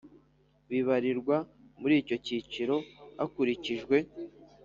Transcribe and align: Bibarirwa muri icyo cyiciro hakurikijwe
Bibarirwa 0.69 1.35
muri 1.81 1.95
icyo 2.01 2.15
cyiciro 2.25 2.75
hakurikijwe 3.19 3.97